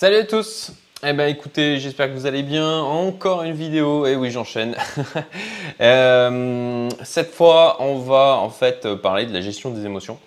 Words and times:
Salut 0.00 0.16
à 0.16 0.24
tous 0.24 0.72
Eh 1.06 1.12
ben 1.12 1.28
écoutez, 1.28 1.78
j'espère 1.78 2.08
que 2.08 2.14
vous 2.14 2.24
allez 2.24 2.42
bien. 2.42 2.80
Encore 2.80 3.42
une 3.42 3.52
vidéo, 3.52 4.06
et 4.06 4.16
oui 4.16 4.30
j'enchaîne. 4.30 4.74
Euh, 5.82 6.88
cette 7.04 7.32
fois, 7.32 7.76
on 7.80 7.98
va 7.98 8.38
en 8.38 8.48
fait 8.48 8.94
parler 8.94 9.26
de 9.26 9.32
la 9.34 9.42
gestion 9.42 9.70
des 9.70 9.84
émotions 9.84 10.18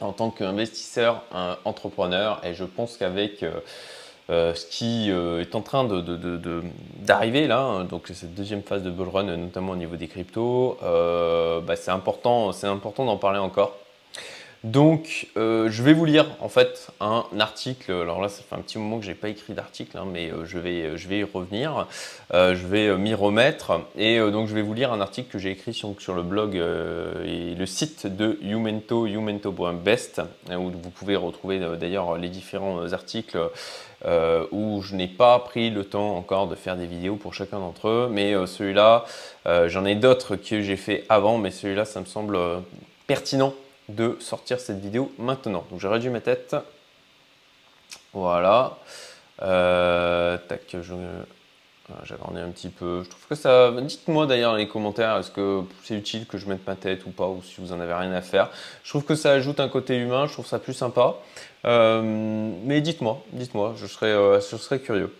en 0.00 0.12
tant 0.12 0.30
qu'investisseur, 0.30 1.22
entrepreneur, 1.64 2.40
et 2.44 2.54
je 2.54 2.64
pense 2.64 2.96
qu'avec 2.96 3.44
euh, 3.44 3.52
euh, 4.30 4.54
ce 4.54 4.66
qui 4.66 5.10
est 5.10 5.54
en 5.54 5.62
train 5.62 5.88
d'arriver 7.02 7.46
là, 7.46 7.60
hein, 7.60 7.84
donc 7.84 8.08
cette 8.08 8.34
deuxième 8.34 8.62
phase 8.62 8.82
de 8.82 8.90
bull 8.90 9.08
run, 9.08 9.36
notamment 9.36 9.72
au 9.72 9.76
niveau 9.76 9.94
des 9.94 10.08
cryptos, 10.08 10.76
bah, 10.80 11.76
c'est 11.76 11.92
important, 11.92 12.50
c'est 12.50 12.66
important 12.66 13.04
d'en 13.04 13.16
parler 13.16 13.38
encore. 13.38 13.76
Donc, 14.66 15.28
euh, 15.36 15.68
je 15.70 15.80
vais 15.84 15.92
vous 15.92 16.04
lire 16.04 16.26
en 16.40 16.48
fait 16.48 16.88
un 16.98 17.24
article. 17.38 17.92
Alors 17.92 18.20
là, 18.20 18.28
ça 18.28 18.42
fait 18.42 18.56
un 18.56 18.60
petit 18.60 18.78
moment 18.78 18.98
que 18.98 19.04
je 19.04 19.10
n'ai 19.10 19.14
pas 19.14 19.28
écrit 19.28 19.52
d'article, 19.52 19.96
hein, 19.96 20.06
mais 20.12 20.28
euh, 20.32 20.44
je, 20.44 20.58
vais, 20.58 20.96
je 20.96 21.06
vais 21.06 21.20
y 21.20 21.22
revenir. 21.22 21.86
Euh, 22.34 22.56
je 22.56 22.66
vais 22.66 22.96
m'y 22.98 23.14
remettre. 23.14 23.80
Et 23.96 24.18
donc, 24.18 24.48
je 24.48 24.54
vais 24.56 24.62
vous 24.62 24.74
lire 24.74 24.92
un 24.92 25.00
article 25.00 25.30
que 25.30 25.38
j'ai 25.38 25.52
écrit 25.52 25.72
sur, 25.72 25.94
le 26.14 26.22
blog 26.24 26.56
et 26.56 27.54
le 27.54 27.66
site 27.66 28.08
de 28.08 28.40
Youmento, 28.42 29.06
youmento.best, 29.06 30.20
hein, 30.50 30.56
où 30.56 30.72
vous 30.72 30.90
pouvez 30.90 31.14
retrouver 31.14 31.60
d'ailleurs 31.78 32.18
les 32.18 32.28
différents 32.28 32.92
articles 32.92 33.38
où 34.50 34.82
je 34.82 34.96
n'ai 34.96 35.08
pas 35.08 35.38
pris 35.38 35.70
le 35.70 35.84
temps 35.84 36.16
encore 36.16 36.48
de 36.48 36.56
faire 36.56 36.76
des 36.76 36.86
vidéos 36.86 37.14
pour 37.14 37.34
chacun 37.34 37.60
d'entre 37.60 37.86
eux. 37.86 38.08
Mais 38.10 38.34
celui-là, 38.48 39.04
j'en 39.44 39.84
ai 39.84 39.94
d'autres 39.94 40.34
que 40.34 40.60
j'ai 40.60 40.76
fait 40.76 41.04
avant, 41.08 41.38
mais 41.38 41.52
celui-là, 41.52 41.84
ça 41.84 42.00
me 42.00 42.06
semble 42.06 42.36
pertinent 43.06 43.54
de 43.88 44.16
sortir 44.20 44.60
cette 44.60 44.80
vidéo 44.80 45.12
maintenant. 45.18 45.64
Donc 45.70 45.80
j'ai 45.80 45.88
réduit 45.88 46.10
ma 46.10 46.20
tête. 46.20 46.56
Voilà. 48.12 48.78
Euh, 49.42 50.38
tac, 50.48 50.62
je, 50.72 50.94
j'agrandis 52.04 52.40
un 52.40 52.50
petit 52.50 52.68
peu. 52.68 53.02
Je 53.04 53.10
trouve 53.10 53.26
que 53.28 53.34
ça. 53.34 53.70
Dites-moi 53.72 54.26
d'ailleurs 54.26 54.52
dans 54.52 54.58
les 54.58 54.68
commentaires, 54.68 55.16
est-ce 55.18 55.30
que 55.30 55.62
c'est 55.84 55.94
utile 55.94 56.26
que 56.26 56.38
je 56.38 56.46
mette 56.48 56.66
ma 56.66 56.76
tête 56.76 57.06
ou 57.06 57.10
pas, 57.10 57.26
ou 57.26 57.42
si 57.42 57.60
vous 57.60 57.72
en 57.72 57.80
avez 57.80 57.94
rien 57.94 58.12
à 58.12 58.22
faire. 58.22 58.50
Je 58.82 58.90
trouve 58.90 59.04
que 59.04 59.14
ça 59.14 59.32
ajoute 59.32 59.60
un 59.60 59.68
côté 59.68 59.96
humain, 59.96 60.26
je 60.26 60.32
trouve 60.32 60.46
ça 60.46 60.58
plus 60.58 60.74
sympa. 60.74 61.16
Euh, 61.64 62.00
mais 62.64 62.80
dites-moi, 62.80 63.22
dites-moi, 63.32 63.74
je 63.76 63.86
euh, 64.04 64.40
je 64.40 64.56
serais 64.56 64.80
curieux. 64.80 65.12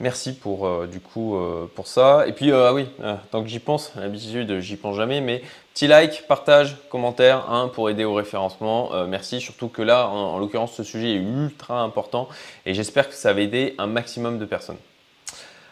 Merci 0.00 0.32
pour 0.32 0.66
euh, 0.66 0.86
du 0.86 1.00
coup 1.00 1.36
euh, 1.36 1.66
pour 1.74 1.88
ça. 1.88 2.26
Et 2.28 2.32
puis 2.32 2.52
euh, 2.52 2.68
ah 2.68 2.72
oui, 2.72 2.86
tant 3.30 3.42
que 3.42 3.48
j'y 3.48 3.58
pense, 3.58 3.92
l'habitude 3.96 4.60
j'y 4.60 4.76
pense 4.76 4.96
jamais, 4.96 5.20
mais 5.20 5.42
petit 5.74 5.88
like, 5.88 6.26
partage, 6.28 6.76
commentaire 6.88 7.50
hein, 7.50 7.68
pour 7.74 7.90
aider 7.90 8.04
au 8.04 8.14
référencement. 8.14 8.90
merci, 9.06 9.40
surtout 9.40 9.68
que 9.68 9.82
là, 9.82 10.08
en, 10.08 10.38
l'occurrence, 10.38 10.72
ce 10.74 10.84
sujet 10.84 11.12
est 11.12 11.22
ultra 11.22 11.80
important 11.80 12.28
et 12.64 12.74
j'espère 12.74 13.08
que 13.08 13.14
ça 13.14 13.32
va 13.32 13.40
aider 13.40 13.74
un 13.78 13.86
maximum 13.86 14.38
de 14.38 14.44
personnes. 14.44 14.78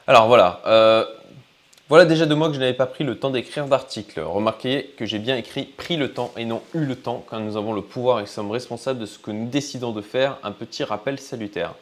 Alors 0.07 0.27
voilà. 0.27 0.61
Voilà 1.89 2.05
déjà 2.05 2.27
deux 2.27 2.35
mois 2.35 2.49
que 2.49 2.55
je 2.55 2.59
n'avais 2.59 2.75
pas 2.75 2.87
pris 2.87 3.05
le 3.05 3.17
temps 3.17 3.31
d'écrire 3.31 3.69
d'articles. 3.69 4.19
Remarquez 4.21 4.93
que 4.97 5.07
j'ai 5.07 5.21
bien 5.21 5.37
écrit 5.37 5.67
pris 5.67 5.97
le 5.97 6.13
temps 6.13 6.33
et 6.37 6.45
non 6.45 6.61
eu 6.75 6.85
le 6.85 6.97
temps 6.97 7.25
quand 7.29 7.39
nous 7.39 7.57
avons 7.57 7.73
le 7.73 7.83
pouvoir 7.83 8.19
et 8.19 8.27
sommes 8.27 8.51
responsables 8.51 8.99
de 8.99 9.07
ce 9.07 9.21
que 9.21 9.31
nous 9.31 9.47
décidons 9.47 9.93
de 9.93 10.03
faire. 10.03 10.39
Un 10.43 10.51
petit 10.51 10.83
rappel 10.83 11.21
salutaire. 11.21 11.75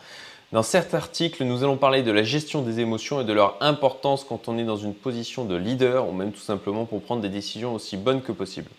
Dans 0.55 0.62
cet 0.62 0.94
article, 0.94 1.42
nous 1.42 1.64
allons 1.64 1.77
parler 1.77 2.05
de 2.05 2.12
la 2.12 2.22
gestion 2.22 2.62
des 2.62 2.78
émotions 2.78 3.20
et 3.20 3.24
de 3.24 3.33
leur 3.33 3.56
importance 3.60 4.22
quand 4.22 4.47
on 4.47 4.56
est 4.56 4.62
dans 4.62 4.77
une 4.77 4.94
position 4.94 5.44
de 5.44 5.56
leader 5.56 6.08
ou 6.08 6.12
même 6.12 6.30
tout 6.30 6.38
simplement 6.38 6.84
pour 6.84 7.02
prendre 7.02 7.22
des 7.22 7.28
décisions 7.28 7.74
aussi 7.74 7.96
bonnes 7.96 8.22
que 8.22 8.30
possible 8.30 8.70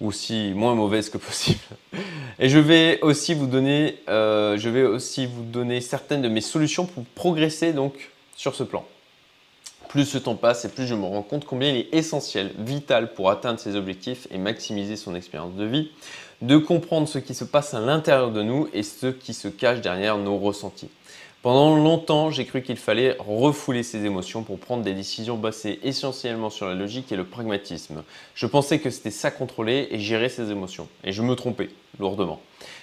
ou 0.00 0.08
aussi 0.08 0.50
moins 0.52 0.74
mauvaises 0.74 1.08
que 1.08 1.18
possible. 1.18 1.60
Et 2.40 2.48
je 2.48 2.58
vais 2.58 2.98
aussi 3.02 3.34
vous 3.34 3.46
donner, 3.46 3.98
euh, 4.08 4.58
je 4.58 4.68
vais 4.68 4.82
aussi 4.82 5.26
vous 5.26 5.44
donner 5.44 5.80
certaines 5.80 6.22
de 6.22 6.28
mes 6.28 6.40
solutions 6.40 6.86
pour 6.86 7.04
progresser 7.14 7.72
donc 7.72 8.10
sur 8.34 8.56
ce 8.56 8.64
plan. 8.64 8.84
Plus 9.88 10.06
ce 10.06 10.18
temps 10.18 10.34
passe 10.34 10.64
et 10.64 10.70
plus 10.70 10.88
je 10.88 10.96
me 10.96 11.04
rends 11.04 11.22
compte 11.22 11.44
combien 11.44 11.68
il 11.68 11.76
est 11.76 11.94
essentiel, 11.94 12.50
vital 12.58 13.14
pour 13.14 13.30
atteindre 13.30 13.60
ses 13.60 13.76
objectifs 13.76 14.26
et 14.32 14.38
maximiser 14.38 14.96
son 14.96 15.14
expérience 15.14 15.54
de 15.54 15.66
vie 15.66 15.92
de 16.42 16.56
comprendre 16.56 17.08
ce 17.08 17.18
qui 17.18 17.34
se 17.34 17.44
passe 17.44 17.74
à 17.74 17.80
l'intérieur 17.80 18.30
de 18.30 18.42
nous 18.42 18.68
et 18.72 18.82
ce 18.82 19.06
qui 19.06 19.34
se 19.34 19.48
cache 19.48 19.80
derrière 19.80 20.16
nos 20.16 20.38
ressentis. 20.38 20.90
Pendant 21.42 21.74
longtemps, 21.74 22.30
j'ai 22.30 22.44
cru 22.44 22.60
qu'il 22.60 22.76
fallait 22.76 23.16
refouler 23.18 23.82
ses 23.82 24.04
émotions 24.04 24.42
pour 24.42 24.58
prendre 24.58 24.82
des 24.82 24.92
décisions 24.92 25.38
basées 25.38 25.80
essentiellement 25.82 26.50
sur 26.50 26.66
la 26.66 26.74
logique 26.74 27.12
et 27.12 27.16
le 27.16 27.24
pragmatisme. 27.24 28.02
Je 28.34 28.46
pensais 28.46 28.78
que 28.78 28.90
c'était 28.90 29.10
ça 29.10 29.30
contrôler 29.30 29.88
et 29.90 29.98
gérer 29.98 30.28
ses 30.28 30.50
émotions. 30.50 30.86
Et 31.02 31.12
je 31.12 31.22
me 31.22 31.34
trompais 31.34 31.70
lourdement. 31.98 32.40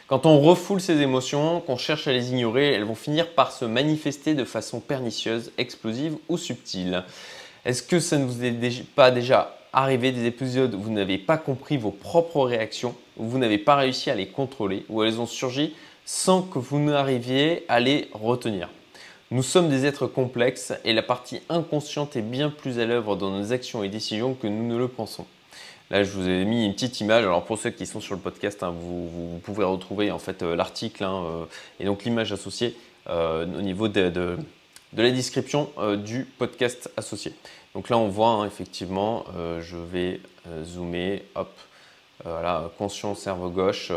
Quand 0.08 0.26
on 0.26 0.40
refoule 0.40 0.82
ses 0.82 1.02
émotions, 1.02 1.62
qu'on 1.62 1.78
cherche 1.78 2.08
à 2.08 2.14
les 2.14 2.32
ignorer, 2.32 2.74
elles 2.74 2.84
vont 2.84 2.96
finir 2.96 3.30
par 3.36 3.52
se 3.52 3.66
manifester 3.66 4.34
de 4.34 4.44
façon 4.44 4.80
pernicieuse, 4.80 5.52
explosive 5.60 6.16
ou 6.28 6.38
subtile. 6.38 7.04
Est-ce 7.64 7.84
que 7.84 8.00
ça 8.00 8.18
ne 8.18 8.26
vous 8.26 8.44
est 8.44 8.84
pas 8.96 9.12
déjà 9.12 9.57
arrivé 9.78 10.12
des 10.12 10.26
épisodes 10.26 10.74
où 10.74 10.80
vous 10.80 10.92
n'avez 10.92 11.20
pas 11.20 11.38
compris 11.38 11.78
vos 11.78 11.92
propres 11.92 12.44
réactions, 12.44 12.96
où 13.18 13.26
vous 13.26 13.38
n'avez 13.38 13.60
pas 13.60 13.76
réussi 13.76 14.10
à 14.10 14.16
les 14.16 14.28
contrôler, 14.28 14.84
où 14.90 15.04
elles 15.04 15.20
ont 15.20 15.28
surgi 15.28 15.76
sans 16.04 16.42
que 16.42 16.58
vous 16.58 16.80
n'arriviez 16.80 17.64
à 17.70 17.80
les 17.80 18.10
retenir. 18.14 18.70
Nous 19.30 19.44
sommes 19.44 19.70
des 19.70 19.86
êtres 19.86 20.08
complexes 20.08 20.74
et 20.84 20.94
la 20.94 21.04
partie 21.04 21.42
inconsciente 21.50 22.16
est 22.16 22.22
bien 22.22 22.50
plus 22.50 22.80
à 22.80 22.86
l'œuvre 22.86 23.16
dans 23.16 23.30
nos 23.30 23.54
actions 23.54 23.84
et 23.84 23.90
décisions 23.90 24.34
que 24.34 24.48
nous 24.48 24.66
ne 24.66 24.78
le 24.78 24.88
pensons. 24.88 25.26
Là, 25.92 26.04
je 26.04 26.10
vous 26.12 26.28
ai 26.28 26.44
mis 26.44 26.66
une 26.66 26.74
petite 26.74 27.00
image. 27.00 27.24
Alors, 27.24 27.46
pour 27.46 27.60
ceux 27.60 27.70
qui 27.70 27.86
sont 27.86 28.02
sur 28.02 28.16
le 28.16 28.22
podcast, 28.22 28.64
hein, 28.64 28.74
vous, 28.78 29.40
pouvez 29.44 29.64
retrouver 29.64 30.12
en 30.12 30.20
fait 30.20 30.42
euh, 30.42 30.56
l'article 30.56 31.04
hein, 31.04 31.24
euh, 31.26 31.46
et 31.80 31.86
donc 31.86 32.04
l'image 32.04 32.34
associée 32.34 32.76
euh, 33.10 33.46
au 33.46 33.62
niveau 33.62 33.88
de, 33.88 34.38
la 35.04 35.12
description 35.12 35.70
du 36.04 36.26
podcast 36.26 36.92
associé. 36.98 37.34
Donc 37.78 37.90
là, 37.90 37.98
on 38.00 38.08
voit 38.08 38.30
hein, 38.30 38.46
effectivement, 38.46 39.24
euh, 39.36 39.62
je 39.62 39.78
vais 39.78 40.20
euh, 40.48 40.64
zoomer, 40.64 41.22
hop, 41.36 41.52
euh, 42.26 42.32
voilà, 42.32 42.72
conscience 42.76 43.20
cerveau 43.20 43.50
gauche, 43.50 43.92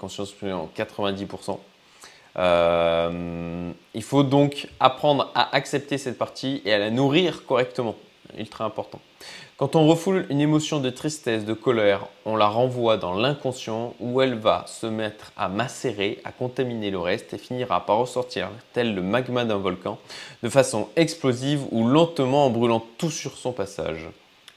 conscience 0.00 0.34
en 0.42 0.68
90%. 0.76 1.58
il 3.94 4.02
faut 4.02 4.22
donc 4.24 4.66
apprendre 4.80 5.30
à 5.36 5.54
accepter 5.54 5.96
cette 5.96 6.18
partie 6.18 6.60
et 6.64 6.72
à 6.72 6.78
la 6.78 6.90
nourrir 6.90 7.46
correctement, 7.46 7.94
ultra 8.38 8.64
important. 8.64 9.00
Quand 9.56 9.76
on 9.76 9.86
refoule 9.86 10.26
une 10.30 10.40
émotion 10.40 10.80
de 10.80 10.88
tristesse, 10.88 11.44
de 11.44 11.52
colère, 11.52 12.06
on 12.24 12.36
la 12.36 12.48
renvoie 12.48 12.96
dans 12.96 13.14
l'inconscient 13.14 13.94
où 14.00 14.22
elle 14.22 14.34
va 14.34 14.64
se 14.66 14.86
mettre 14.86 15.32
à 15.36 15.48
macérer, 15.48 16.20
à 16.24 16.32
contaminer 16.32 16.90
le 16.90 16.98
reste 16.98 17.34
et 17.34 17.38
finira 17.38 17.84
par 17.84 17.98
ressortir 17.98 18.48
tel 18.72 18.94
le 18.94 19.02
magma 19.02 19.44
d'un 19.44 19.58
volcan 19.58 19.98
de 20.42 20.48
façon 20.48 20.88
explosive 20.96 21.64
ou 21.70 21.86
lentement 21.86 22.46
en 22.46 22.50
brûlant 22.50 22.84
tout 22.98 23.10
sur 23.10 23.36
son 23.36 23.52
passage. 23.52 24.08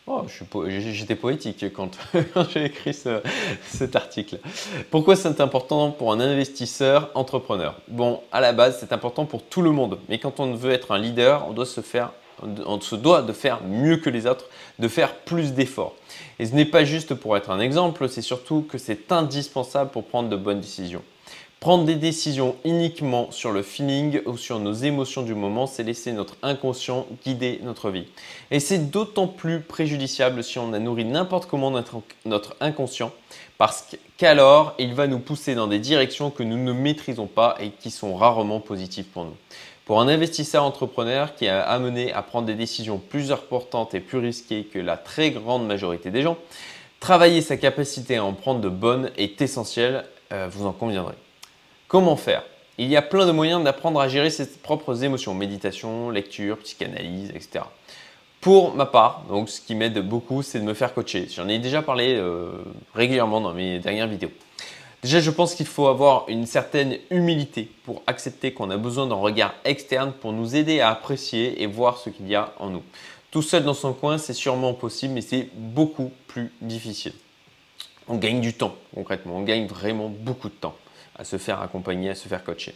Oh, 0.05 0.23
J'étais 0.67 1.15
poétique 1.15 1.71
quand, 1.71 1.97
j'ai 2.53 2.65
écrit 2.65 2.93
cet 2.93 3.95
article. 3.95 4.39
Pourquoi 4.91 5.15
c'est 5.15 5.39
important 5.39 5.91
pour 5.91 6.11
un 6.11 6.19
investisseur 6.19 7.09
entrepreneur? 7.15 7.75
Bon, 7.87 8.21
à 8.33 8.41
la 8.41 8.51
base, 8.51 8.77
c'est 8.81 8.91
important 8.91 9.25
pour 9.25 9.43
tout 9.43 9.61
le 9.61 9.71
monde. 9.71 9.99
Mais 10.09 10.19
quand 10.19 10.41
on 10.41 10.55
veut 10.55 10.71
être 10.71 10.91
un 10.91 10.97
leader, 10.97 11.47
on 11.47 11.53
doit 11.53 11.65
se 11.65 11.79
faire 11.79 12.11
on 12.41 12.79
se 12.81 12.95
doit 12.95 13.21
de 13.21 13.33
faire 13.33 13.63
mieux 13.63 13.97
que 13.97 14.09
les 14.09 14.25
autres, 14.27 14.45
de 14.79 14.87
faire 14.87 15.15
plus 15.15 15.53
d'efforts. 15.53 15.95
Et 16.39 16.45
ce 16.45 16.55
n'est 16.55 16.65
pas 16.65 16.83
juste 16.83 17.13
pour 17.13 17.37
être 17.37 17.49
un 17.49 17.59
exemple, 17.59 18.09
c'est 18.09 18.21
surtout 18.21 18.65
que 18.67 18.77
c'est 18.77 19.11
indispensable 19.11 19.91
pour 19.91 20.05
prendre 20.05 20.29
de 20.29 20.35
bonnes 20.35 20.61
décisions. 20.61 21.03
Prendre 21.63 21.85
des 21.85 21.95
décisions 21.95 22.57
uniquement 22.65 23.31
sur 23.31 23.53
le 23.53 23.61
feeling 23.61 24.19
ou 24.25 24.35
sur 24.35 24.59
nos 24.59 24.73
émotions 24.73 25.21
du 25.21 25.33
moment, 25.33 25.65
c'est 25.65 25.83
laisser 25.83 26.11
notre 26.11 26.35
inconscient 26.43 27.07
guider 27.23 27.61
notre 27.63 27.89
vie. 27.89 28.05
Et 28.51 28.59
c'est 28.59 28.91
d'autant 28.91 29.27
plus 29.27 29.61
préjudiciable 29.61 30.43
si 30.43 30.59
on 30.59 30.73
a 30.73 30.79
nourri 30.79 31.05
n'importe 31.05 31.45
comment 31.45 31.71
notre, 31.71 32.55
inconscient, 32.59 33.13
parce 33.57 33.87
qu'alors 34.17 34.75
il 34.77 34.93
va 34.93 35.07
nous 35.07 35.19
pousser 35.19 35.55
dans 35.55 35.67
des 35.67 35.79
directions 35.79 36.31
que 36.31 36.43
nous 36.43 36.61
ne 36.61 36.73
maîtrisons 36.73 37.27
pas 37.27 37.55
et 37.61 37.69
qui 37.69 37.91
sont 37.91 38.13
rarement 38.13 38.59
positives 38.59 39.05
pour 39.05 39.23
nous. 39.23 39.37
Pour 39.85 39.99
un 39.99 40.07
investisseur 40.07 40.63
entrepreneur 40.63 41.35
qui 41.35 41.47
a 41.49 41.61
amené 41.61 42.13
à 42.13 42.21
prendre 42.21 42.47
des 42.47 42.55
décisions 42.55 42.99
plus 42.99 43.33
importantes 43.33 43.93
et 43.93 43.99
plus 43.99 44.17
risquées 44.17 44.63
que 44.63 44.79
la 44.79 44.95
très 44.95 45.31
grande 45.31 45.67
majorité 45.67 46.09
des 46.09 46.21
gens, 46.21 46.37
travailler 47.01 47.41
sa 47.41 47.57
capacité 47.57 48.15
à 48.15 48.23
en 48.23 48.31
prendre 48.31 48.61
de 48.61 48.69
bonnes 48.69 49.11
est 49.17 49.41
essentiel, 49.41 50.05
euh, 50.31 50.47
vous 50.49 50.65
en 50.65 50.71
conviendrez. 50.71 51.15
Comment 51.89 52.15
faire? 52.15 52.43
Il 52.77 52.87
y 52.87 52.95
a 52.95 53.01
plein 53.01 53.25
de 53.25 53.31
moyens 53.33 53.61
d'apprendre 53.61 53.99
à 53.99 54.07
gérer 54.07 54.29
ses 54.29 54.47
propres 54.47 55.03
émotions, 55.03 55.35
méditation, 55.35 56.09
lecture, 56.09 56.57
psychanalyse, 56.59 57.31
etc. 57.31 57.65
Pour 58.39 58.75
ma 58.75 58.85
part, 58.85 59.23
donc 59.29 59.49
ce 59.49 59.59
qui 59.59 59.75
m'aide 59.75 59.99
beaucoup, 59.99 60.43
c'est 60.43 60.59
de 60.59 60.63
me 60.63 60.73
faire 60.73 60.93
coacher. 60.93 61.27
J'en 61.29 61.47
ai 61.49 61.59
déjà 61.59 61.81
parlé 61.81 62.15
euh, 62.15 62.51
régulièrement 62.95 63.41
dans 63.41 63.53
mes 63.53 63.79
dernières 63.79 64.07
vidéos. 64.07 64.31
Déjà, 65.03 65.19
je 65.19 65.31
pense 65.31 65.53
qu'il 65.53 65.65
faut 65.65 65.87
avoir 65.87 66.23
une 66.29 66.45
certaine 66.45 66.97
humilité 67.09 67.69
pour 67.83 68.01
accepter 68.07 68.53
qu'on 68.53 68.69
a 68.69 68.77
besoin 68.77 69.05
d'un 69.05 69.15
regard 69.15 69.53
externe 69.65 70.13
pour 70.13 70.31
nous 70.31 70.55
aider 70.55 70.79
à 70.79 70.91
apprécier 70.91 71.61
et 71.61 71.67
voir 71.67 71.97
ce 71.97 72.09
qu'il 72.09 72.27
y 72.29 72.35
a 72.35 72.53
en 72.57 72.69
nous. 72.69 72.83
Tout 73.29 73.41
seul 73.41 73.65
dans 73.65 73.73
son 73.73 73.91
coin, 73.91 74.17
c'est 74.17 74.33
sûrement 74.33 74.73
possible, 74.73 75.15
mais 75.15 75.21
c'est 75.21 75.49
beaucoup 75.53 76.09
plus 76.27 76.53
difficile. 76.61 77.11
On 78.07 78.15
gagne 78.15 78.39
du 78.39 78.53
temps, 78.53 78.75
concrètement. 78.95 79.35
On 79.35 79.41
gagne 79.41 79.67
vraiment 79.67 80.07
beaucoup 80.07 80.47
de 80.47 80.53
temps 80.53 80.75
à 81.17 81.25
se 81.25 81.37
faire 81.37 81.61
accompagner, 81.61 82.09
à 82.09 82.15
se 82.15 82.29
faire 82.29 82.43
coacher. 82.43 82.73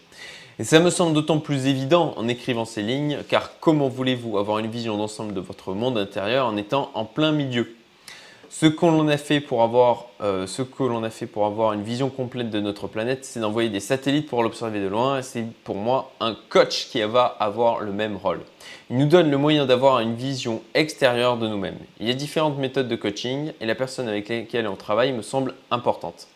Et 0.60 0.66
ça 0.66 0.80
me 0.80 0.90
semble 0.90 1.14
d'autant 1.14 1.40
plus 1.40 1.68
évident 1.68 2.14
en 2.18 2.28
écrivant 2.28 2.66
ces 2.66 2.82
lignes, 2.82 3.20
car 3.30 3.60
comment 3.62 3.88
voulez-vous 3.88 4.38
avoir 4.38 4.60
une 4.60 4.70
vision 4.70 4.98
d'ensemble 4.98 5.34
de 5.34 5.40
votre 5.40 5.74
monde 5.74 5.98
intérieur 5.98 6.48
en 6.48 6.58
étant 6.58 6.92
en 6.94 7.06
plein 7.06 7.32
milieu? 7.32 7.74
Ce 8.50 8.66
que 8.66 8.86
l'on 8.86 9.08
a 9.08 9.18
fait 9.18 9.40
pour 9.40 9.62
avoir, 9.62 10.08
euh, 10.22 10.48
ce 10.48 10.62
que 10.62 10.84
l'on 10.84 11.04
a 11.04 11.10
fait 11.10 11.28
pour 11.28 11.46
avoir 11.46 11.74
une 11.74 11.84
vision 11.84 12.10
complète 12.10 12.50
de 12.50 12.60
notre 12.60 12.88
planète, 12.88 13.26
c'est 13.26 13.40
d'envoyer 13.40 13.70
des 13.70 13.80
satellites 13.80 14.28
pour 14.28 14.42
l'observer 14.44 14.80
de 14.80 14.88
loin. 14.88 15.22
C'est 15.22 15.46
pour 15.64 15.76
moi 15.76 16.12
un 16.20 16.36
coach 16.50 16.88
qui 16.90 17.02
va 17.02 17.26
avoir 17.26 17.82
le 17.82 17.92
même 17.92 18.16
rôle. 18.16 18.42
Il 18.90 18.98
nous 18.98 19.06
donne 19.06 19.30
le 19.30 19.38
moyen 19.38 19.66
d'avoir 19.66 20.00
une 20.00 20.16
vision 20.16 20.62
extérieure 20.74 21.38
de 21.38 21.48
nous-mêmes. 21.48 21.78
Il 22.00 22.08
y 22.08 22.12
a 22.12 22.14
différentes 22.14 22.58
méthodes 22.58 22.88
de 22.88 22.96
coaching 22.96 23.52
et 23.60 23.66
la 23.66 23.76
personne 23.76 24.08
avec 24.08 24.30
laquelle 24.30 24.68
on 24.68 24.76
travaille 24.76 25.12
me 25.12 25.22
semble 25.22 25.54
importante. 25.70 26.28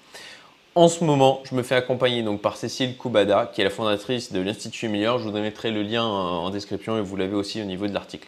En 0.76 0.88
ce 0.88 1.04
moment, 1.04 1.42
je 1.44 1.56
me 1.56 1.64
fais 1.64 1.76
accompagner 1.76 2.24
donc 2.24 2.42
par 2.42 2.56
Cécile 2.56 2.96
Koubada, 2.96 3.52
qui 3.54 3.62
est 3.62 3.66
la 3.66 3.70
fondatrice 3.70 4.32
de 4.32 4.40
l'Institut 4.40 4.88
Meilleur. 4.88 5.20
Je 5.20 5.28
vous 5.28 5.38
mettrai 5.38 5.72
le 5.72 5.82
lien 5.82 6.04
en 6.04 6.50
description 6.50 6.98
et 6.98 7.02
vous 7.02 7.16
l'avez 7.18 7.36
aussi 7.36 7.62
au 7.62 7.66
niveau 7.66 7.88
de 7.88 7.94
l'article. 7.94 8.28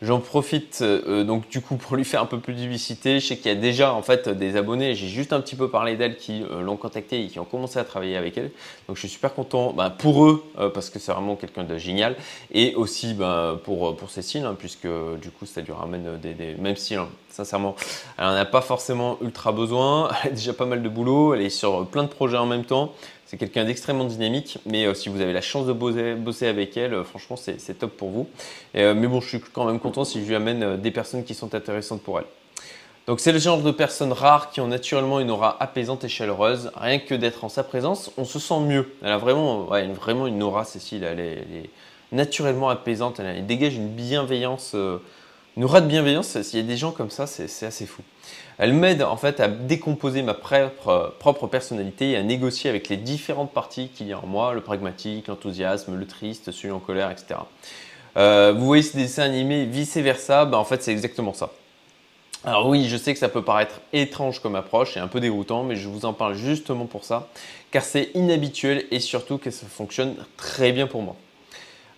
J'en 0.00 0.20
profite 0.20 0.78
euh, 0.82 1.24
donc 1.24 1.48
du 1.48 1.60
coup 1.60 1.74
pour 1.74 1.96
lui 1.96 2.04
faire 2.04 2.22
un 2.22 2.26
peu 2.26 2.38
plus 2.38 2.54
de 2.54 2.60
publicité. 2.60 3.18
Je 3.18 3.26
sais 3.26 3.36
qu'il 3.36 3.46
y 3.46 3.54
a 3.54 3.58
déjà 3.58 3.92
en 3.92 4.02
fait 4.02 4.28
des 4.28 4.54
abonnés. 4.54 4.94
J'ai 4.94 5.08
juste 5.08 5.32
un 5.32 5.40
petit 5.40 5.56
peu 5.56 5.68
parlé 5.68 5.96
d'elle 5.96 6.16
qui 6.16 6.44
euh, 6.44 6.60
l'ont 6.60 6.76
contactée 6.76 7.24
et 7.24 7.26
qui 7.26 7.40
ont 7.40 7.44
commencé 7.44 7.80
à 7.80 7.84
travailler 7.84 8.16
avec 8.16 8.38
elle. 8.38 8.52
Donc 8.86 8.94
je 8.94 9.00
suis 9.00 9.08
super 9.08 9.34
content 9.34 9.72
bah, 9.72 9.90
pour 9.90 10.24
eux 10.24 10.44
euh, 10.60 10.70
parce 10.70 10.88
que 10.90 11.00
c'est 11.00 11.10
vraiment 11.10 11.34
quelqu'un 11.34 11.64
de 11.64 11.76
génial 11.78 12.14
et 12.52 12.76
aussi 12.76 13.12
bah, 13.12 13.60
pour 13.64 13.96
pour 13.96 14.10
Cécile 14.10 14.44
hein, 14.44 14.54
puisque 14.56 14.86
du 15.20 15.30
coup 15.32 15.46
ça 15.46 15.62
lui 15.62 15.72
ramène 15.72 16.16
des, 16.22 16.32
des... 16.32 16.54
même 16.54 16.76
si 16.76 16.94
hein, 16.94 17.08
sincèrement 17.28 17.74
elle 18.18 18.26
n'en 18.26 18.34
a 18.34 18.44
pas 18.44 18.60
forcément 18.60 19.18
ultra 19.20 19.50
besoin. 19.50 20.10
Elle 20.22 20.30
a 20.30 20.34
déjà 20.34 20.52
pas 20.52 20.66
mal 20.66 20.80
de 20.80 20.88
boulot. 20.88 21.34
Elle 21.34 21.42
est 21.42 21.50
sur 21.50 21.86
plein 21.88 22.04
de 22.04 22.08
projets 22.08 22.36
en 22.36 22.46
même 22.46 22.64
temps. 22.64 22.92
C'est 23.28 23.36
quelqu'un 23.36 23.66
d'extrêmement 23.66 24.06
dynamique, 24.06 24.56
mais 24.64 24.86
euh, 24.86 24.94
si 24.94 25.10
vous 25.10 25.20
avez 25.20 25.34
la 25.34 25.42
chance 25.42 25.66
de 25.66 25.74
bosser, 25.74 26.46
avec 26.46 26.78
elle, 26.78 26.94
euh, 26.94 27.04
franchement, 27.04 27.36
c'est 27.36 27.78
top 27.78 27.94
pour 27.94 28.08
vous. 28.08 28.26
Euh, 28.74 28.94
mais 28.94 29.06
bon, 29.06 29.20
je 29.20 29.28
suis 29.28 29.40
quand 29.40 29.66
même 29.66 29.80
content 29.80 30.06
si 30.06 30.22
je 30.22 30.28
lui 30.28 30.34
amène 30.34 30.78
des 30.78 30.90
personnes 30.90 31.24
qui 31.24 31.34
sont 31.34 31.54
intéressantes 31.54 32.00
pour 32.00 32.18
elle. 32.18 32.24
Donc 33.06 33.20
c'est 33.20 33.32
le 33.32 33.38
genre 33.38 33.60
de 33.60 33.70
personnes 33.70 34.14
rares 34.14 34.50
qui 34.50 34.62
ont 34.62 34.66
naturellement 34.66 35.20
une 35.20 35.30
aura 35.30 35.62
apaisante 35.62 36.04
et 36.04 36.08
chaleureuse. 36.08 36.70
Rien 36.74 37.00
que 37.00 37.14
d'être 37.14 37.44
en 37.44 37.50
sa 37.50 37.64
présence, 37.64 38.10
on 38.16 38.24
se 38.24 38.38
sent 38.38 38.60
mieux. 38.60 38.94
Elle 39.02 39.12
a 39.12 39.18
vraiment, 39.18 39.64
vraiment 39.64 40.26
une 40.26 40.42
aura, 40.42 40.64
Cécile. 40.64 41.04
Elle 41.04 41.20
est, 41.20 41.70
naturellement 42.12 42.70
apaisante. 42.70 43.20
Elle, 43.20 43.44
dégage 43.44 43.74
une 43.74 43.88
bienveillance, 43.88 44.74
une 45.58 45.64
aura 45.64 45.80
de 45.80 45.88
bienveillance. 45.88 46.40
S'il 46.42 46.60
y 46.60 46.62
a 46.62 46.64
des 46.64 46.76
gens 46.76 46.92
comme 46.92 47.10
ça, 47.10 47.26
c'est 47.26 47.66
assez 47.66 47.84
fou. 47.84 48.02
Elle 48.58 48.72
m'aide 48.72 49.02
en 49.02 49.16
fait 49.16 49.40
à 49.40 49.48
décomposer 49.48 50.22
ma 50.22 50.34
propre, 50.34 51.46
personnalité 51.50 52.12
et 52.12 52.16
à 52.16 52.22
négocier 52.22 52.70
avec 52.70 52.88
les 52.88 52.96
différentes 52.96 53.52
parties 53.52 53.88
qu'il 53.88 54.06
y 54.06 54.12
a 54.12 54.20
en 54.20 54.26
moi, 54.26 54.54
le 54.54 54.60
pragmatique, 54.60 55.26
l'enthousiasme, 55.26 55.96
le 55.96 56.06
triste, 56.06 56.52
celui 56.52 56.70
en 56.70 56.78
colère, 56.78 57.10
etc. 57.10 57.40
Euh, 58.16 58.54
vous 58.56 58.66
voyez 58.66 58.84
ces 58.84 58.98
dessins 58.98 59.24
animés 59.24 59.64
vice-versa, 59.64 60.44
bah, 60.44 60.58
en 60.58 60.64
fait 60.64 60.80
c'est 60.80 60.92
exactement 60.92 61.34
ça. 61.34 61.50
Alors 62.44 62.68
oui, 62.68 62.88
je 62.88 62.96
sais 62.96 63.12
que 63.12 63.18
ça 63.18 63.28
peut 63.28 63.42
paraître 63.42 63.80
étrange 63.92 64.38
comme 64.38 64.54
approche 64.54 64.96
et 64.96 65.00
un 65.00 65.08
peu 65.08 65.18
déroutant, 65.18 65.64
mais 65.64 65.74
je 65.74 65.88
vous 65.88 66.04
en 66.04 66.12
parle 66.12 66.34
justement 66.34 66.86
pour 66.86 67.02
ça, 67.02 67.26
car 67.72 67.82
c'est 67.82 68.12
inhabituel 68.14 68.84
et 68.92 69.00
surtout 69.00 69.38
que 69.38 69.50
ça 69.50 69.66
fonctionne 69.66 70.14
très 70.36 70.70
bien 70.70 70.86
pour 70.86 71.02
moi. 71.02 71.16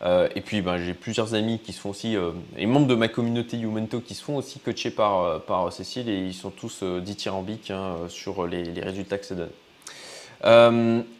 Euh, 0.03 0.29
et 0.35 0.41
puis 0.41 0.63
ben, 0.63 0.79
j'ai 0.79 0.95
plusieurs 0.95 1.35
amis 1.35 1.59
qui 1.59 1.73
se 1.73 1.81
font 1.81 1.91
aussi, 1.91 2.17
euh, 2.17 2.31
et 2.57 2.65
membres 2.67 2.87
de 2.87 2.95
ma 2.95 3.09
communauté 3.09 3.59
Youmento 3.59 4.01
qui 4.01 4.15
se 4.15 4.25
font 4.25 4.37
aussi 4.37 4.59
coacher 4.59 4.91
par, 4.91 5.25
euh, 5.25 5.39
par 5.39 5.71
Cécile 5.73 6.09
et 6.09 6.19
ils 6.19 6.35
sont 6.35 6.51
tous 6.51 6.83
dithyrambiques 6.83 7.71
hein, 7.71 7.97
sur 8.09 8.47
les, 8.47 8.65
les, 8.65 8.81
résultats 8.81 9.19
que 9.19 9.27
ça 9.27 9.35
donne. 9.35 9.51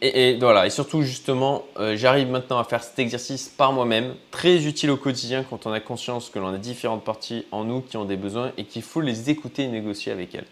Et, 0.01 0.37
voilà, 0.39 0.65
et 0.65 0.71
surtout 0.71 1.03
justement, 1.03 1.63
j'arrive 1.93 2.29
maintenant 2.29 2.57
à 2.57 2.63
faire 2.63 2.83
cet 2.83 2.97
exercice 2.97 3.49
par 3.49 3.71
moi-même, 3.71 4.15
très 4.31 4.65
utile 4.65 4.89
au 4.89 4.97
quotidien 4.97 5.45
quand 5.47 5.67
on 5.67 5.71
a 5.71 5.79
conscience 5.79 6.31
que 6.31 6.39
l'on 6.39 6.47
a 6.47 6.57
différentes 6.57 7.03
parties 7.03 7.45
en 7.51 7.63
nous 7.63 7.81
qui 7.81 7.97
ont 7.97 8.05
des 8.05 8.17
besoins 8.17 8.51
et 8.57 8.65
qu'il 8.65 8.81
faut 8.81 8.99
les 8.99 9.29
écouter 9.29 9.65
et 9.65 9.67
négocier 9.67 10.11
avec 10.11 10.33
elles. 10.33 10.47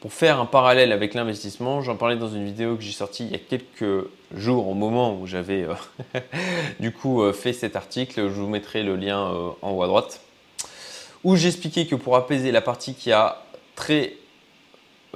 Pour 0.00 0.12
faire 0.12 0.38
un 0.38 0.44
parallèle 0.46 0.92
avec 0.92 1.14
l'investissement, 1.14 1.80
j'en 1.80 1.96
parlais 1.96 2.16
dans 2.16 2.28
une 2.28 2.44
vidéo 2.44 2.76
que 2.76 2.82
j'ai 2.82 2.92
sortie 2.92 3.24
il 3.24 3.32
y 3.32 3.34
a 3.34 3.38
quelques 3.38 4.06
jours, 4.34 4.68
au 4.68 4.74
moment 4.74 5.18
où 5.18 5.26
j'avais 5.26 5.64
euh, 5.64 5.74
du 6.80 6.92
coup 6.92 7.22
euh, 7.22 7.32
fait 7.32 7.54
cet 7.54 7.76
article. 7.76 8.28
Je 8.28 8.40
vous 8.40 8.46
mettrai 8.46 8.82
le 8.82 8.94
lien 8.94 9.32
euh, 9.32 9.50
en 9.62 9.70
haut 9.70 9.82
à 9.82 9.86
droite. 9.86 10.20
Où 11.24 11.34
j'expliquais 11.34 11.86
que 11.86 11.94
pour 11.94 12.14
apaiser 12.14 12.52
la 12.52 12.60
partie 12.60 12.94
qui 12.94 13.10
a 13.10 13.42
très 13.74 14.14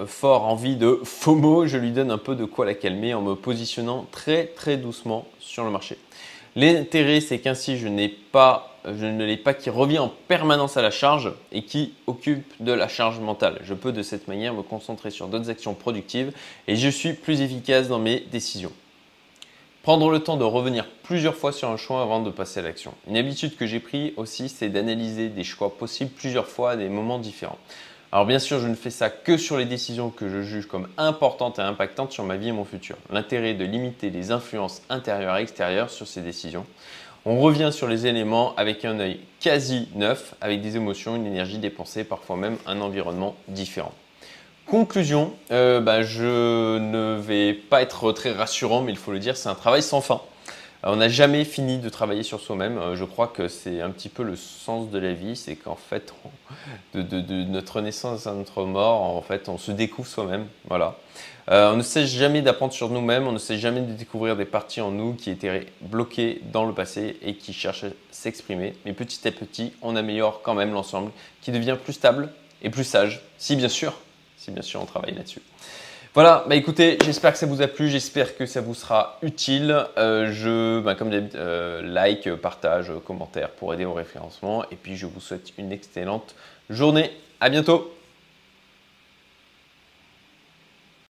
fort 0.07 0.47
envie 0.47 0.77
de 0.77 0.99
FOMO, 1.05 1.67
je 1.67 1.77
lui 1.77 1.93
donne 1.93 2.11
un 2.11 2.19
peu 2.19 2.35
de 2.35 2.47
quoi 2.47 2.65
la 2.65 2.75
calmer 2.75 3.13
en 3.13 3.21
me 3.21 3.35
positionnant 3.35 4.07
très 4.11 4.47
très 4.47 4.79
doucement 4.79 5.27
sur 5.41 5.63
le 5.65 5.71
marché. 5.71 5.99
L'intérêt, 6.57 7.21
c'est 7.21 7.39
qu'ainsi, 7.39 7.79
je, 7.79 7.87
ne 7.87 9.25
l'ai 9.25 9.37
pas 9.37 9.55
qui 9.55 9.71
revient 9.71 10.01
en 10.01 10.13
permanence 10.29 10.77
à 10.77 10.83
la 10.83 10.91
charge 10.91 11.33
et 11.53 11.63
qui 11.63 11.95
occupe 12.07 12.53
de 12.61 12.73
la 12.73 12.89
charge 12.89 13.21
mentale. 13.21 13.61
Je 13.63 13.75
peux 13.75 13.93
de 13.93 14.03
cette 14.03 14.27
manière 14.27 14.53
me 14.55 14.63
concentrer 14.63 15.11
sur 15.11 15.29
d'autres 15.29 15.51
actions 15.51 15.75
productives 15.75 16.33
et 16.67 16.77
je 16.77 16.89
suis 16.89 17.13
plus 17.13 17.41
efficace 17.41 17.89
dans 17.89 18.01
mes 18.01 18.21
décisions. 18.33 18.73
Prendre 19.83 20.11
le 20.11 20.19
temps 20.19 20.37
de 20.37 20.45
revenir 20.45 20.87
plusieurs 21.05 21.37
fois 21.37 21.53
sur 21.53 21.71
un 21.71 21.77
choix 21.77 22.03
avant 22.03 22.21
de 22.21 22.31
passer 22.31 22.61
à 22.61 22.63
l'action. 22.65 22.93
Une 23.09 23.17
habitude 23.17 23.57
que 23.57 23.67
j'ai 23.67 23.81
pris 23.81 24.13
aussi, 24.17 24.49
c'est 24.49 24.69
d'analyser 24.69 25.29
des 25.29 25.45
choix 25.45 25.77
possibles 25.79 26.11
plusieurs 26.11 26.49
fois 26.49 26.73
à 26.73 26.77
des 26.77 26.89
moments 26.89 27.19
différents. 27.19 27.59
Alors 28.13 28.27
bien 28.27 28.41
sûr, 28.41 28.59
je 28.59 28.67
ne 28.67 28.75
fais 28.75 28.91
ça 28.91 29.09
que 29.09 29.37
sur 29.37 29.57
les 29.57 29.67
décisions 29.67 30.11
que 30.11 30.29
je 30.29 30.43
juge 30.43 30.67
comme 30.67 30.89
importantes 30.99 31.61
et 31.61 31.63
impactantes 31.63 32.11
sur 32.11 32.25
ma 32.25 32.37
vie 32.37 32.49
et 32.49 32.53
mon 32.53 32.65
futur. 32.65 32.97
L'intérêt 33.09 33.55
de 33.55 33.65
limiter 33.65 34.11
les 34.11 34.33
influences 34.33 34.83
intérieures 34.89 35.37
et 35.37 35.43
extérieures 35.43 35.91
sur 35.91 36.09
ces 36.09 36.21
décisions. 36.21 36.67
On 37.25 37.39
revient 37.39 37.71
sur 37.73 37.87
les 37.87 38.07
éléments 38.07 38.53
avec 38.57 38.85
un 38.85 38.99
œil 38.99 39.21
quasi 39.39 39.89
neuf, 39.95 40.35
avec 40.41 40.61
des 40.61 40.77
émotions, 40.77 41.15
une 41.15 41.27
énergie 41.27 41.59
dépensée, 41.59 42.03
parfois 42.03 42.37
même 42.37 42.57
un 42.67 42.81
environnement 42.81 43.37
différent. 43.47 43.93
Conclusion, 44.67 45.33
euh, 45.53 45.81
bah, 45.81 46.03
je 46.03 46.79
ne 46.79 47.17
vais 47.17 47.53
pas 47.53 47.83
être 47.83 48.11
très 48.13 48.33
rassurant, 48.33 48.83
mais 48.83 48.91
il 48.91 48.99
faut 48.99 49.13
le 49.13 49.19
dire, 49.21 49.37
c'est 49.37 49.49
un 49.49 49.55
travail 49.55 49.83
sans 49.83 50.01
fin. 50.01 50.21
On 50.83 50.97
n'a 50.97 51.11
jamais 51.11 51.45
fini 51.45 51.79
de 51.79 51.89
travailler 51.91 52.23
sur 52.23 52.41
soi-même. 52.41 52.79
Euh, 52.79 52.97
je 52.97 53.05
crois 53.05 53.27
que 53.29 53.49
c'est 53.49 53.83
un 53.83 53.91
petit 53.91 54.09
peu 54.09 54.23
le 54.23 54.35
sens 54.35 54.91
de 54.91 54.99
la 54.99 55.13
vie, 55.13 55.37
c'est 55.37 55.55
qu'en 55.57 55.77
fait, 55.77 56.15
de, 56.95 57.45
notre 57.45 57.83
naissance 57.83 58.27
à 58.27 58.33
notre 58.33 58.65
mort, 58.65 59.03
en 59.03 59.21
fait, 59.21 59.51
on 59.51 59.59
se 59.59 59.73
découvre 59.73 60.09
soi-même. 60.09 60.47
Euh, 61.51 61.73
on 61.73 61.77
ne 61.77 61.83
sait 61.83 62.07
jamais 62.07 62.41
d'apprendre 62.41 62.73
sur 62.73 62.89
nous-mêmes, 62.89 63.27
on 63.27 63.33
ne 63.33 63.39
sait 63.39 63.59
jamais 63.59 63.81
de 63.81 63.93
découvrir 63.93 64.37
des 64.37 64.47
parties 64.47 64.81
en 64.81 64.91
nous 64.91 65.13
qui 65.15 65.31
étaient 65.31 65.67
bloquées 65.83 66.41
dans 66.51 66.65
le 66.65 66.73
passé 66.73 67.19
et 67.21 67.35
qui 67.35 67.53
cherchent 67.53 67.85
à 67.85 67.91
s'exprimer. 68.11 68.75
Mais 68.87 68.95
petit 68.95 69.29
à 69.29 69.33
petit, 69.33 69.75
on 69.83 69.97
améliore 69.97 70.41
quand 70.43 70.55
même 70.55 70.73
l'ensemble, 70.73 71.11
qui 71.43 71.53
devient 71.53 71.77
plus 71.83 71.93
stable 71.93 72.33
et 72.63 72.71
plus 72.71 72.85
sage, 72.85 73.21
si 73.37 73.55
bien 73.55 73.69
sûr, 73.69 73.95
si 74.39 74.51
bien 74.51 74.63
sûr 74.63 74.81
on 74.81 74.87
travaille 74.87 75.15
là-dessus. 75.15 75.43
Voilà, 76.13 76.45
bah 76.49 76.57
écoutez, 76.57 76.99
j'espère 77.05 77.33
que 77.33 77.39
ça 77.39 77.47
vous 77.47 77.63
a 77.63 77.69
plu, 77.69 77.89
j'espère 77.89 78.37
que 78.37 78.45
ça 78.45 78.61
vous 78.61 78.75
sera 78.75 79.21
utile. 79.23 79.87
Euh, 79.97 80.33
je, 80.33 80.81
bah, 80.81 80.97
comme 80.97 81.09
d'habitude, 81.09 81.39
euh, 81.39 81.83
like, 81.83 82.29
partage, 82.35 82.91
commentaire 83.07 83.51
pour 83.51 83.73
aider 83.75 83.85
au 83.85 83.93
référencement. 83.93 84.65
Et 84.73 84.77
puis 84.77 84.97
je 84.97 85.07
vous 85.07 85.21
souhaite 85.21 85.53
une 85.57 85.71
excellente 85.71 86.35
journée. 86.69 87.13
À 87.41 87.49
bientôt 87.49 87.93